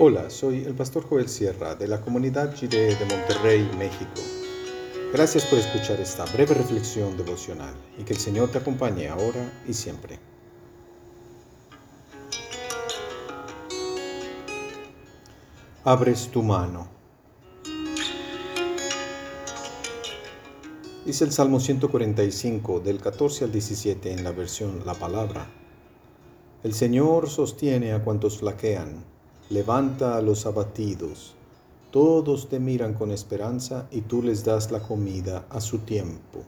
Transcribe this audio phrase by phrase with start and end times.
[0.00, 4.20] Hola, soy el pastor Joel Sierra de la comunidad Jiré de Monterrey, México.
[5.12, 9.72] Gracias por escuchar esta breve reflexión devocional y que el Señor te acompañe ahora y
[9.72, 10.20] siempre.
[15.82, 16.86] Abres tu mano.
[21.04, 25.50] Dice el Salmo 145 del 14 al 17 en la versión La Palabra.
[26.62, 29.17] El Señor sostiene a cuantos flaquean
[29.50, 31.34] levanta a los abatidos.
[31.90, 36.44] Todos te miran con esperanza y tú les das la comida a su tiempo.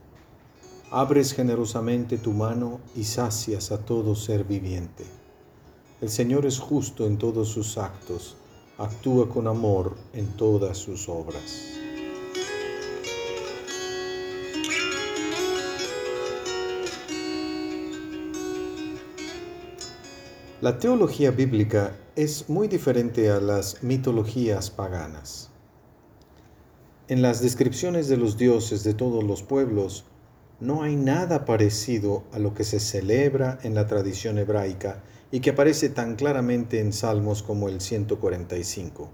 [0.90, 5.04] Abres generosamente tu mano y sacias a todo ser viviente.
[6.00, 8.36] El Señor es justo en todos sus actos,
[8.76, 11.80] actúa con amor en todas sus obras.
[20.60, 25.48] La teología bíblica es muy diferente a las mitologías paganas.
[27.08, 30.04] En las descripciones de los dioses de todos los pueblos,
[30.60, 35.02] no hay nada parecido a lo que se celebra en la tradición hebraica
[35.32, 39.08] y que aparece tan claramente en salmos como el 145.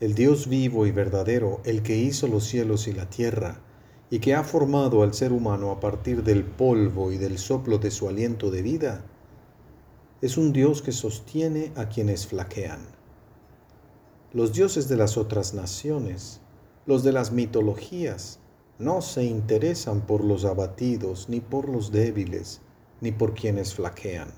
[0.00, 3.62] El Dios vivo y verdadero, el que hizo los cielos y la tierra,
[4.10, 7.90] y que ha formado al ser humano a partir del polvo y del soplo de
[7.90, 9.06] su aliento de vida,
[10.22, 12.80] es un Dios que sostiene a quienes flaquean.
[14.32, 16.40] Los dioses de las otras naciones,
[16.86, 18.38] los de las mitologías,
[18.78, 22.60] no se interesan por los abatidos, ni por los débiles,
[23.00, 24.28] ni por quienes flaquean.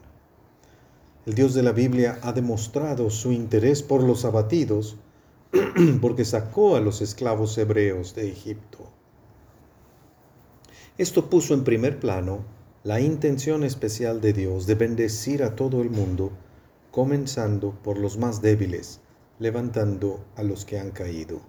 [1.26, 4.96] El Dios de la Biblia ha demostrado su interés por los abatidos
[6.00, 8.78] porque sacó a los esclavos hebreos de Egipto.
[10.96, 15.90] Esto puso en primer plano la intención especial de Dios de bendecir a todo el
[15.90, 16.30] mundo,
[16.92, 19.00] comenzando por los más débiles,
[19.40, 21.40] levantando a los que han caído.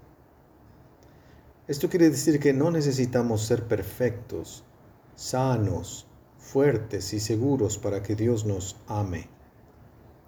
[1.68, 4.64] Esto quiere decir que no necesitamos ser perfectos,
[5.16, 6.08] sanos,
[6.40, 9.30] fuertes y seguros para que Dios nos ame.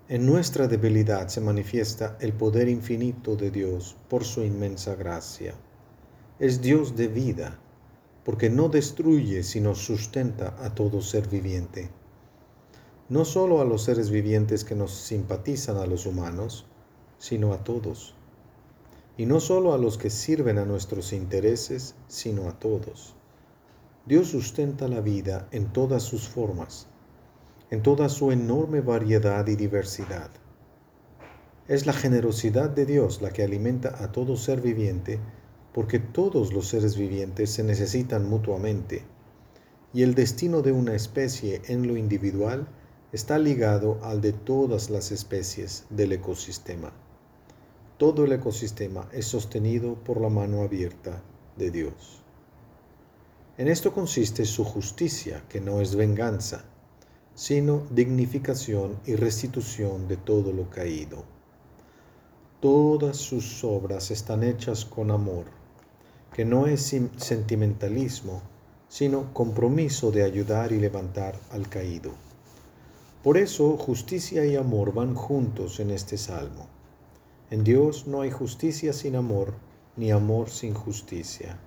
[0.08, 5.56] En nuestra debilidad se manifiesta el poder infinito de Dios por su inmensa gracia.
[6.38, 7.60] Es Dios de vida
[8.24, 11.90] porque no destruye, sino sustenta a todo ser viviente.
[13.10, 16.66] No solo a los seres vivientes que nos simpatizan a los humanos,
[17.18, 18.16] sino a todos.
[19.18, 23.16] Y no solo a los que sirven a nuestros intereses, sino a todos.
[24.06, 26.88] Dios sustenta la vida en todas sus formas,
[27.70, 30.30] en toda su enorme variedad y diversidad.
[31.68, 35.20] Es la generosidad de Dios la que alimenta a todo ser viviente
[35.74, 39.04] porque todos los seres vivientes se necesitan mutuamente,
[39.94, 42.68] y el destino de una especie en lo individual
[43.12, 46.94] está ligado al de todas las especies del ecosistema.
[47.98, 51.22] Todo el ecosistema es sostenido por la mano abierta
[51.58, 52.24] de Dios.
[53.58, 56.66] En esto consiste su justicia, que no es venganza,
[57.36, 61.24] sino dignificación y restitución de todo lo caído.
[62.60, 65.61] Todas sus obras están hechas con amor
[66.34, 68.42] que no es sentimentalismo,
[68.88, 72.12] sino compromiso de ayudar y levantar al caído.
[73.24, 76.68] Por eso justicia y amor van juntos en este salmo.
[77.50, 79.54] En Dios no hay justicia sin amor,
[79.96, 81.60] ni amor sin justicia.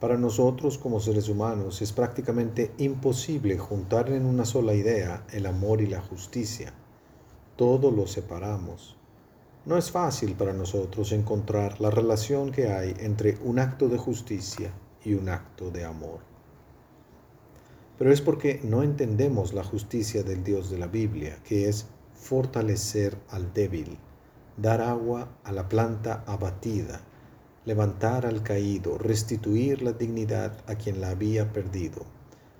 [0.00, 5.80] Para nosotros como seres humanos es prácticamente imposible juntar en una sola idea el amor
[5.80, 6.72] y la justicia.
[7.56, 8.96] Todo lo separamos.
[9.64, 14.72] No es fácil para nosotros encontrar la relación que hay entre un acto de justicia
[15.04, 16.18] y un acto de amor.
[17.96, 23.16] Pero es porque no entendemos la justicia del Dios de la Biblia, que es fortalecer
[23.30, 23.98] al débil,
[24.56, 27.00] dar agua a la planta abatida,
[27.64, 32.04] levantar al caído, restituir la dignidad a quien la había perdido,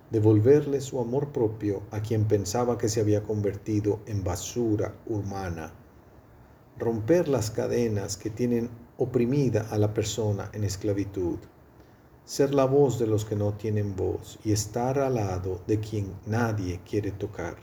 [0.09, 5.73] devolverle su amor propio a quien pensaba que se había convertido en basura humana
[6.77, 11.37] romper las cadenas que tienen oprimida a la persona en esclavitud,
[12.25, 16.13] ser la voz de los que no tienen voz y estar al lado de quien
[16.25, 17.57] nadie quiere tocar.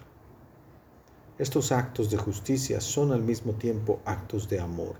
[1.38, 4.96] Estos actos de justicia son al mismo tiempo actos de amor,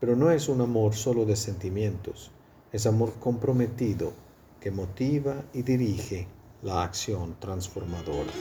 [0.00, 2.30] pero no es un amor solo de sentimientos,
[2.72, 4.12] es amor comprometido
[4.60, 6.28] que motiva y dirige
[6.62, 8.32] la acción transformadora.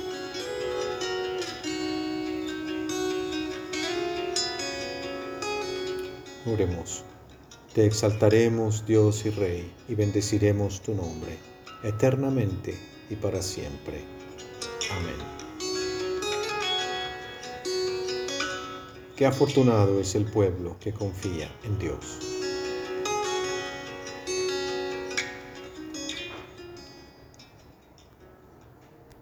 [6.45, 7.03] Oremos.
[7.73, 11.37] Te exaltaremos, Dios y Rey, y bendeciremos tu nombre,
[11.83, 12.77] eternamente
[13.09, 14.03] y para siempre.
[14.91, 15.37] Amén.
[19.15, 22.36] Qué afortunado es el pueblo que confía en Dios.